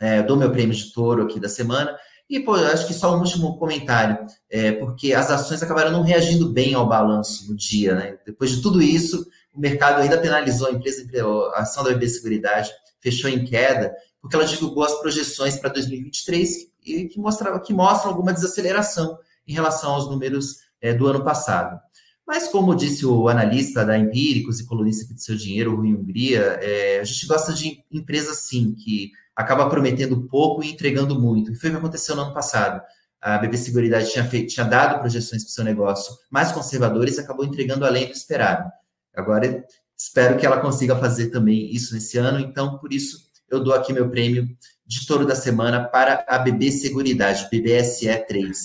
[0.00, 1.96] é, dou meu prêmio de touro aqui da semana.
[2.28, 6.48] E, pô, acho que só um último comentário, é, porque as ações acabaram não reagindo
[6.48, 8.18] bem ao balanço no dia, né?
[8.26, 11.06] Depois de tudo isso, o mercado ainda penalizou a empresa,
[11.54, 16.72] a ação da BB Seguridade fechou em queda, porque ela divulgou as projeções para 2023
[16.84, 21.80] e que, mostrava, que mostram alguma desaceleração em relação aos números é, do ano passado.
[22.26, 27.00] Mas, como disse o analista da Empíricos e colunista de Seu Dinheiro, Rui Hungria, é,
[27.00, 31.52] a gente gosta de empresas, sim, que acaba prometendo pouco e entregando muito.
[31.52, 32.80] E foi o que aconteceu no ano passado.
[33.20, 37.20] A BB Seguridade tinha, feito, tinha dado projeções para o seu negócio mais conservadoras e
[37.20, 38.70] acabou entregando além do esperado.
[39.14, 39.64] Agora,
[39.96, 42.40] espero que ela consiga fazer também isso nesse ano.
[42.40, 44.48] Então, por isso, eu dou aqui meu prêmio
[44.86, 48.58] de touro da semana para a BB Seguridade, BBSE 3.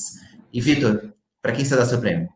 [0.51, 2.27] E, Vitor, para quem você dá seu prêmio?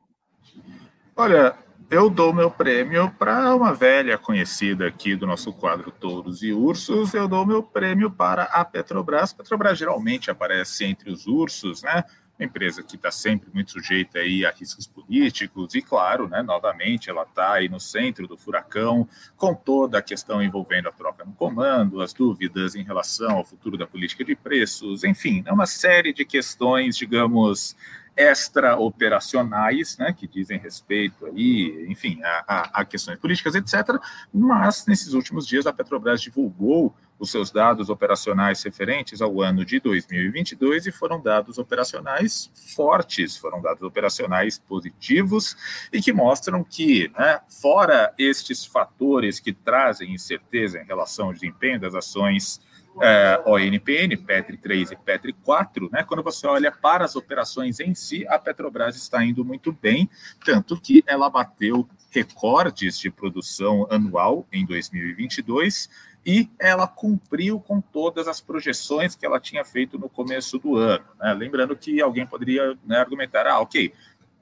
[1.23, 1.55] Olha,
[1.87, 7.13] eu dou meu prêmio para uma velha conhecida aqui do nosso quadro Touros e Ursos.
[7.13, 9.31] Eu dou meu prêmio para a Petrobras.
[9.31, 12.03] Petrobras geralmente aparece entre os ursos, né?
[12.39, 17.07] Uma empresa que está sempre muito sujeita aí a riscos políticos e, claro, né, novamente,
[17.07, 19.07] ela está aí no centro do furacão
[19.37, 23.77] com toda a questão envolvendo a troca no comando, as dúvidas em relação ao futuro
[23.77, 27.75] da política de preços, enfim, é uma série de questões, digamos,
[28.15, 33.99] extra-operacionais, né, que dizem respeito aí, enfim, a, a, a, questões políticas, etc.
[34.33, 39.79] Mas, nesses últimos dias, a Petrobras divulgou os seus dados operacionais referentes ao ano de
[39.79, 45.55] 2022 e foram dados operacionais fortes, foram dados operacionais positivos
[45.93, 51.79] e que mostram que, né, fora estes fatores que trazem incerteza em relação ao desempenho
[51.79, 52.59] das ações
[53.01, 57.93] é, ONPN, PETRI 3 e PETRI 4, né, quando você olha para as operações em
[57.93, 60.09] si, a Petrobras está indo muito bem,
[60.43, 65.89] tanto que ela bateu recordes de produção anual em 2022
[66.25, 71.03] e ela cumpriu com todas as projeções que ela tinha feito no começo do ano.
[71.19, 71.33] Né?
[71.33, 73.91] Lembrando que alguém poderia né, argumentar, ah, ok,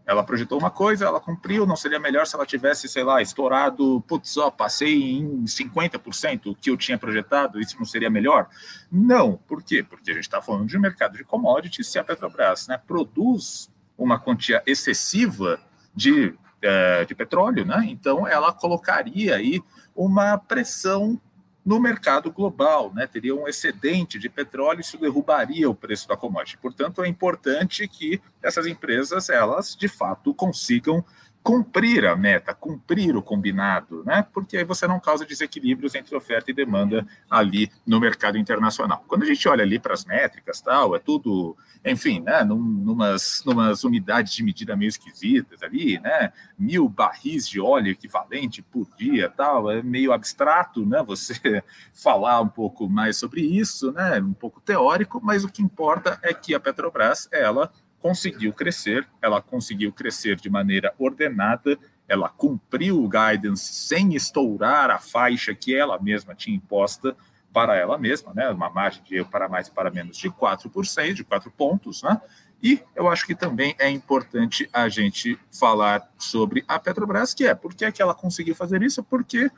[0.10, 4.04] ela projetou uma coisa, ela cumpriu, não seria melhor se ela tivesse, sei lá, estourado,
[4.08, 8.50] putz, ó, passei em 50% o que eu tinha projetado, isso não seria melhor?
[8.92, 9.84] Não, por quê?
[9.84, 13.72] Porque a gente está falando de um mercado de commodities, se a Petrobras né, produz
[13.96, 15.60] uma quantia excessiva
[15.94, 19.62] de, é, de petróleo, né, então ela colocaria aí
[19.96, 21.22] uma pressão
[21.70, 23.06] no mercado global, né?
[23.06, 26.58] Teria um excedente de petróleo, isso derrubaria o preço da commodity.
[26.58, 31.06] Portanto, é importante que essas empresas, elas, de fato, consigam
[31.50, 34.24] cumprir a meta, cumprir o combinado, né?
[34.32, 39.04] Porque aí você não causa desequilíbrios entre oferta e demanda ali no mercado internacional.
[39.08, 42.44] Quando a gente olha ali para as métricas, tal, é tudo, enfim, né?
[42.44, 46.32] Num, numas, numas unidades de medida meio esquisitas ali, né?
[46.56, 51.02] Mil barris de óleo equivalente por dia, tal, é meio abstrato, né?
[51.02, 54.22] Você falar um pouco mais sobre isso, né?
[54.22, 59.42] Um pouco teórico, mas o que importa é que a Petrobras, ela conseguiu crescer, ela
[59.42, 66.00] conseguiu crescer de maneira ordenada, ela cumpriu o guidance sem estourar a faixa que ela
[66.00, 67.16] mesma tinha imposta
[67.54, 68.50] para ela mesma, né?
[68.50, 72.20] Uma margem de erro para mais e para menos de 4%, de 4 pontos, né?
[72.62, 77.56] E eu acho que também é importante a gente falar sobre a Petrobras, que é
[77.56, 79.02] por que, é que ela conseguiu fazer isso?
[79.04, 79.50] Porque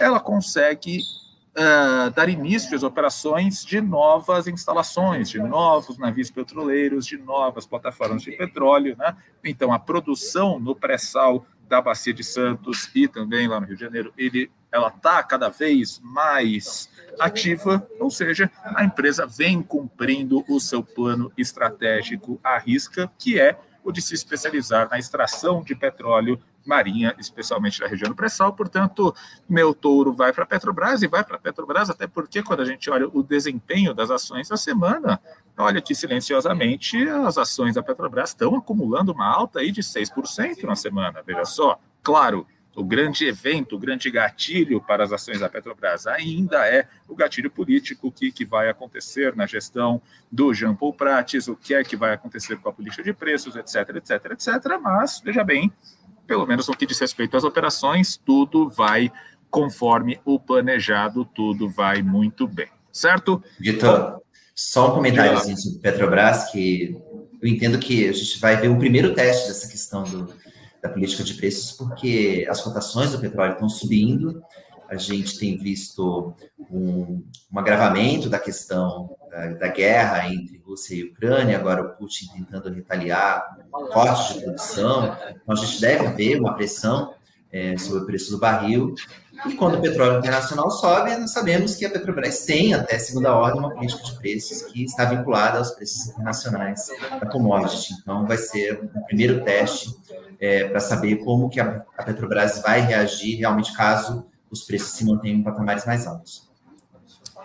[0.00, 1.00] ela consegue
[1.58, 8.22] uh, dar início às operações de novas instalações, de novos navios petroleiros, de novas plataformas
[8.22, 8.96] de petróleo.
[8.96, 9.16] Né?
[9.44, 13.82] Então, a produção no pré-sal da Bacia de Santos e também lá no Rio de
[13.82, 20.58] Janeiro, ele, ela está cada vez mais ativa, ou seja, a empresa vem cumprindo o
[20.60, 26.40] seu plano estratégico à risca, que é o de se especializar na extração de petróleo
[26.68, 28.52] marinha, especialmente da região do pré-sal.
[28.52, 29.14] Portanto,
[29.48, 32.64] meu touro vai para a Petrobras e vai para a Petrobras, até porque quando a
[32.64, 35.20] gente olha o desempenho das ações da semana,
[35.56, 40.76] olha que silenciosamente as ações da Petrobras estão acumulando uma alta aí de 6% na
[40.76, 41.80] semana, veja só.
[42.02, 42.46] Claro,
[42.78, 47.50] o grande evento, o grande gatilho para as ações da Petrobras ainda é o gatilho
[47.50, 50.00] político que, que vai acontecer na gestão
[50.30, 53.56] do Jean Paul Prates, o que é que vai acontecer com a política de preços,
[53.56, 54.78] etc, etc, etc.
[54.80, 55.72] Mas, veja bem,
[56.28, 59.10] pelo menos no que diz respeito às operações, tudo vai
[59.50, 63.42] conforme o planejado, tudo vai muito bem, certo?
[63.58, 64.20] Vitor,
[64.54, 66.96] só um comentário assim, sobre Petrobras, que
[67.40, 70.28] eu entendo que a gente vai ver um primeiro teste dessa questão do
[70.82, 74.42] da política de preços, porque as cotações do petróleo estão subindo,
[74.88, 76.34] a gente tem visto
[76.70, 82.28] um, um agravamento da questão da, da, guerra entre Rússia e Ucrânia, agora o Putin
[82.32, 83.58] tentando retaliar
[83.92, 87.14] cortes de produção, então a gente deve ver uma pressão
[87.50, 88.94] é, sobre o preço do barril,
[89.46, 93.60] e quando o petróleo internacional sobe, nós sabemos que a Petrobras tem, até segunda ordem,
[93.60, 96.88] uma política de preços que está vinculada aos preços internacionais
[97.20, 97.94] da commodity.
[98.02, 99.96] Então, vai ser um primeiro teste
[100.40, 105.04] é, para saber como que a, a, Petrobras vai reagir realmente caso os preços se
[105.04, 106.48] mantenham em patamares mais altos.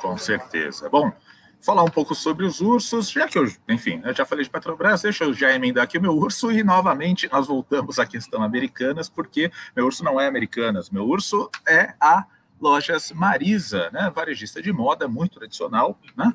[0.01, 0.89] Com certeza.
[0.89, 1.11] Bom,
[1.63, 5.02] falar um pouco sobre os ursos, já que eu, enfim, eu já falei de Petrobras,
[5.02, 9.08] deixa eu já emendar aqui o meu urso e novamente nós voltamos à questão americanas,
[9.08, 12.26] porque meu urso não é americanas, meu urso é a
[12.62, 16.34] Lojas Marisa, né, varejista de moda muito tradicional, né,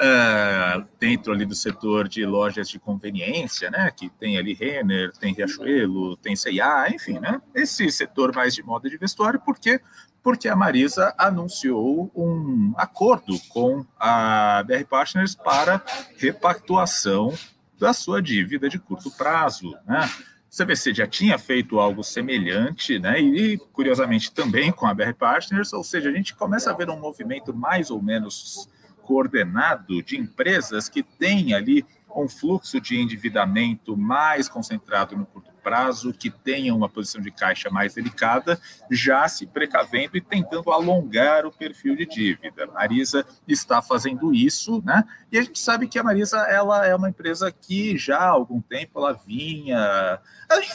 [0.00, 5.34] uh, dentro ali do setor de lojas de conveniência, né, que tem ali Renner, tem
[5.34, 9.78] Riachuelo, tem C&A, enfim, né, esse setor mais de moda de vestuário, porque
[10.22, 15.82] porque a Marisa anunciou um acordo com a BR Partners para
[16.18, 17.32] repactuação
[17.78, 20.08] da sua dívida de curto prazo, né?
[20.52, 23.20] O CVC já tinha feito algo semelhante, né?
[23.20, 26.98] E curiosamente também com a BR Partners, ou seja, a gente começa a ver um
[26.98, 28.68] movimento mais ou menos
[29.02, 36.12] coordenado de empresas que têm ali um fluxo de endividamento mais concentrado no curto prazo,
[36.12, 41.52] que tenham uma posição de caixa mais delicada, já se precavendo e tentando alongar o
[41.52, 42.64] perfil de dívida.
[42.64, 45.04] A Marisa está fazendo isso, né?
[45.30, 48.60] E a gente sabe que a Marisa ela é uma empresa que já há algum
[48.60, 50.18] tempo ela vinha,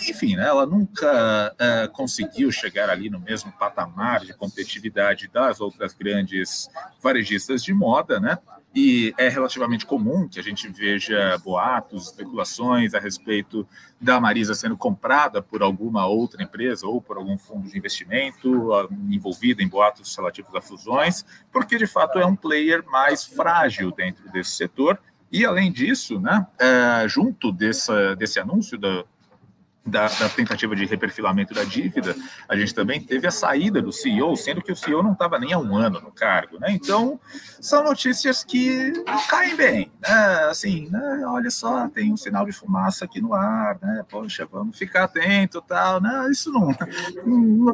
[0.07, 5.93] enfim, né, ela nunca uh, conseguiu chegar ali no mesmo patamar de competitividade das outras
[5.93, 6.69] grandes
[7.01, 8.37] varejistas de moda, né?
[8.75, 13.65] E é relativamente comum que a gente veja boatos, especulações a respeito
[14.01, 18.89] da Marisa sendo comprada por alguma outra empresa ou por algum fundo de investimento ah,
[19.09, 24.29] envolvida em boatos relativos a fusões, porque de fato é um player mais frágil dentro
[24.29, 24.99] desse setor.
[25.31, 29.05] E além disso, né, é, junto desse anúncio da,
[29.85, 32.15] da, da, tentativa de reperfilamento da dívida,
[32.49, 35.53] a gente também teve a saída do CEO, sendo que o CEO não estava nem
[35.53, 36.71] há um ano no cargo, né?
[36.71, 37.19] Então,
[37.61, 38.91] são notícias que
[39.29, 40.47] caem bem, né?
[40.49, 41.23] Assim, né?
[41.27, 44.03] olha só, tem um sinal de fumaça aqui no ar, né?
[44.09, 46.29] Poxa, vamos ficar atento tal, né?
[46.31, 46.75] Isso não,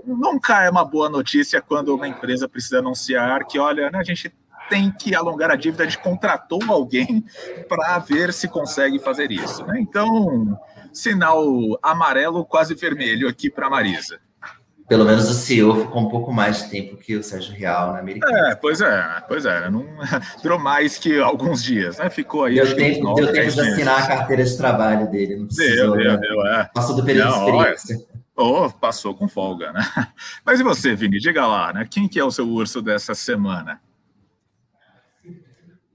[0.05, 4.33] nunca é uma boa notícia quando uma empresa precisa anunciar que, olha, né, a gente
[4.69, 7.25] tem que alongar a dívida, a gente contratou alguém
[7.67, 9.79] para ver se consegue fazer isso, né?
[9.79, 10.57] Então,
[10.93, 11.45] sinal
[11.81, 14.19] amarelo, quase vermelho aqui para Marisa.
[14.91, 17.99] Pelo menos o CEO ficou um pouco mais de tempo que o Sérgio Real na
[17.99, 18.49] Americana.
[18.49, 19.69] É, pois é, pois é.
[19.69, 19.85] Não,
[20.43, 22.09] durou mais que alguns dias, né?
[22.09, 22.55] Ficou aí.
[22.55, 25.37] Deu tempo, nove, deu tempo de assinar a carteira de trabalho dele.
[25.37, 26.17] Não precisou, deu, deu, né?
[26.17, 26.69] deu, é.
[26.73, 28.05] Passou do período não, de experiência.
[28.35, 29.81] Oh, passou com folga, né?
[30.43, 31.19] Mas e você, Vini?
[31.19, 31.87] Diga lá, né?
[31.89, 33.79] Quem que é o seu urso dessa semana?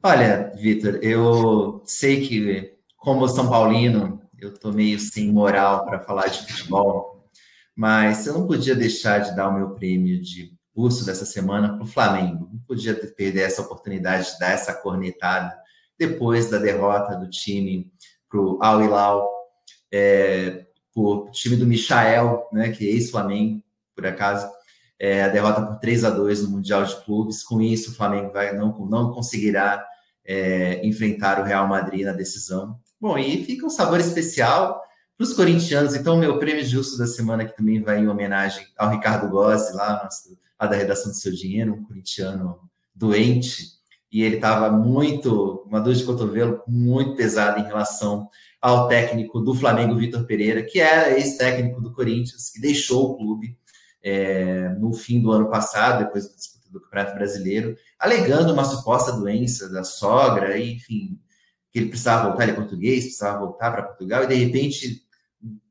[0.02, 6.29] Olha, Vitor, eu sei que, como São Paulino, eu tô meio sem moral para falar
[6.29, 7.29] de futebol,
[7.75, 11.85] mas eu não podia deixar de dar o meu prêmio de urso dessa semana para
[11.85, 12.51] o Flamengo.
[12.53, 15.57] Não podia perder essa oportunidade de dar essa cornetada
[15.99, 17.90] depois da derrota do time
[18.29, 19.29] para o Al Hilal,
[19.92, 23.62] é, o time do Michael, né, que é ex-Flamengo,
[23.94, 24.51] por acaso,
[24.99, 27.42] é, a derrota por 3 a 2 no Mundial de Clubes.
[27.42, 29.85] Com isso, o Flamengo vai, não, não conseguirá
[30.25, 32.79] é, enfrentar o Real Madrid na decisão.
[33.00, 34.80] Bom, e fica um sabor especial
[35.16, 35.94] para os corintianos.
[35.94, 40.03] Então, meu prêmio justo da semana que também vai em homenagem ao Ricardo Gossi, lá,
[40.03, 42.59] nosso, da redação do Seu Dinheiro, um corintiano
[42.94, 43.76] doente.
[44.11, 48.28] E ele estava muito, uma dor de cotovelo muito pesada em relação
[48.61, 53.59] ao técnico do Flamengo, Vitor Pereira, que era ex-técnico do Corinthians, que deixou o clube
[54.03, 59.12] é, no fim do ano passado, depois do disputa do Campeonato Brasileiro, alegando uma suposta
[59.12, 61.18] doença da sogra, enfim,
[61.72, 65.02] que ele precisava voltar, ele é português, precisava voltar para Portugal, e de repente,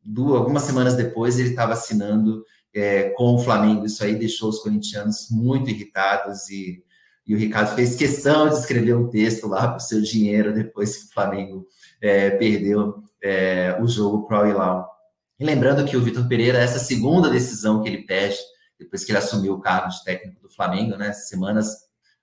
[0.04, 2.44] duas, algumas semanas depois ele estava assinando
[2.74, 3.86] é, com o Flamengo.
[3.86, 6.84] Isso aí deixou os corintianos muito irritados e,
[7.26, 10.98] e o Ricardo fez questão de escrever um texto lá para o seu dinheiro depois
[10.98, 11.66] que o Flamengo
[12.02, 14.92] é, perdeu é, o jogo para o Hilal.
[15.40, 18.38] E lembrando que o Vitor Pereira, essa segunda decisão que ele pede,
[18.80, 21.76] depois que ele assumiu o cargo de técnico do Flamengo, né, semanas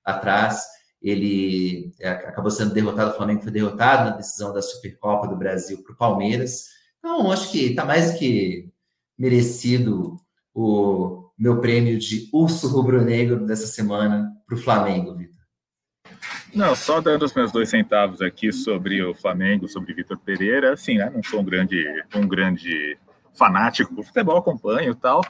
[0.04, 0.62] atrás,
[1.02, 5.82] ele é, acabou sendo derrotado, o Flamengo foi derrotado na decisão da Supercopa do Brasil
[5.82, 6.68] para o Palmeiras.
[6.98, 8.70] Então, acho que está mais que
[9.18, 10.16] merecido
[10.54, 15.42] o meu prêmio de urso rubro-negro dessa semana para o Flamengo, Vitor.
[16.54, 20.98] Não, só dando os meus dois centavos aqui sobre o Flamengo, sobre Vitor Pereira, assim,
[20.98, 21.84] né, não sou um grande,
[22.14, 22.98] um grande
[23.34, 25.22] fanático do futebol, acompanho e tal,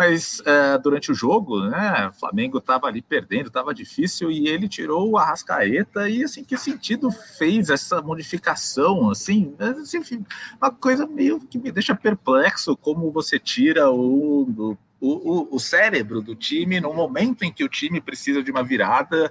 [0.00, 4.66] mas é, durante o jogo, né, o Flamengo estava ali perdendo, estava difícil e ele
[4.66, 10.24] tirou o Arrascaeta e assim que sentido fez essa modificação, assim, assim,
[10.56, 16.22] uma coisa meio que me deixa perplexo como você tira o, o, o, o cérebro
[16.22, 19.30] do time no momento em que o time precisa de uma virada.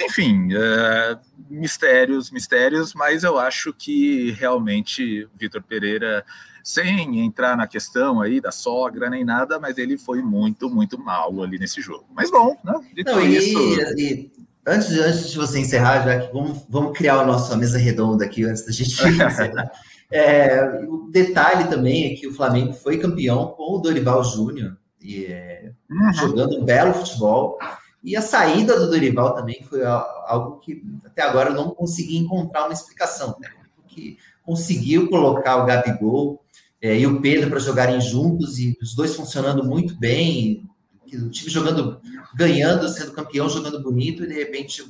[0.00, 1.18] Enfim, uh,
[1.48, 6.24] mistérios, mistérios, mas eu acho que realmente Vitor Pereira
[6.64, 11.42] sem entrar na questão aí da sogra nem nada, mas ele foi muito, muito mal
[11.42, 12.06] ali nesse jogo.
[12.14, 12.72] Mas bom, né?
[12.94, 13.58] Dito Não, e, isso...
[13.98, 14.32] e,
[14.66, 18.24] antes, de, antes de você encerrar, já que vamos, vamos criar a nossa mesa redonda
[18.24, 19.70] aqui antes da gente encerrar.
[20.10, 25.26] é, o detalhe também é que o Flamengo foi campeão com o Dorival Júnior, e,
[25.26, 26.12] é, uhum.
[26.14, 27.58] jogando um belo futebol.
[28.04, 32.64] E a saída do Dorival também foi algo que até agora eu não consegui encontrar
[32.64, 33.34] uma explicação.
[33.40, 33.48] Né?
[33.88, 36.44] Que conseguiu colocar o Gabigol
[36.82, 40.68] é, e o Pedro para jogarem juntos e os dois funcionando muito bem,
[41.14, 41.98] o time jogando,
[42.34, 44.84] ganhando, sendo campeão, jogando bonito e de repente,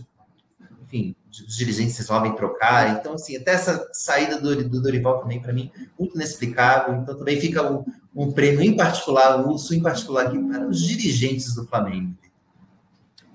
[0.83, 2.99] enfim, os dirigentes resolvem trocar.
[2.99, 6.97] Então, assim, até essa saída do, do Dorival também, para mim, muito inexplicável.
[6.97, 10.81] Então, também fica um, um prêmio em particular, um urso em particular aqui para os
[10.81, 12.13] dirigentes do Flamengo.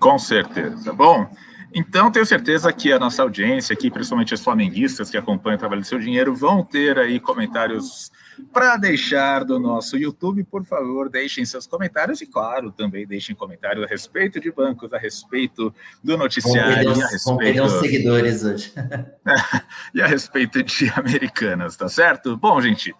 [0.00, 0.92] Com certeza.
[0.92, 1.30] Bom,
[1.72, 5.82] então, tenho certeza que a nossa audiência aqui, principalmente os flamenguistas que acompanham o trabalho
[5.82, 8.10] do seu dinheiro, vão ter aí comentários
[8.52, 10.42] para deixar do nosso YouTube.
[10.42, 14.98] Por favor, deixem seus comentários e, claro, também deixem comentário a respeito de bancos, a
[14.98, 15.72] respeito
[16.02, 16.92] do noticiário.
[16.92, 17.68] e a respeito...
[17.68, 18.72] seguidores hoje.
[19.94, 22.36] e a respeito de americanas, tá certo?
[22.36, 22.92] Bom, gente.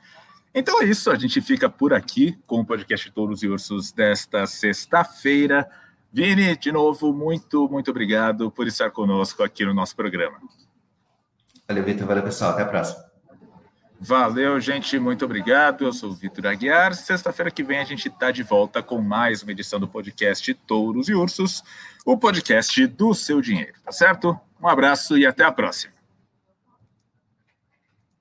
[0.55, 4.47] Então é isso, a gente fica por aqui com o podcast Touros e Ursos desta
[4.47, 5.69] sexta-feira.
[6.13, 10.39] Vini, de novo, muito, muito obrigado por estar conosco aqui no nosso programa.
[11.69, 12.07] Valeu, Vitor.
[12.07, 12.51] Valeu, pessoal.
[12.51, 13.11] Até a próxima.
[14.01, 14.99] Valeu, gente.
[14.99, 15.85] Muito obrigado.
[15.85, 16.95] Eu sou o Vitor Aguiar.
[16.95, 21.09] Sexta-feira que vem a gente está de volta com mais uma edição do podcast Touros
[21.09, 21.63] e Ursos,
[22.05, 24.41] o podcast do seu dinheiro, tá certo?
[24.61, 26.00] Um abraço e até a próxima.